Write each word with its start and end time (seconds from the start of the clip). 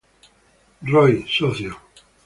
Roy, 0.81 1.25
Soc. 1.27 1.59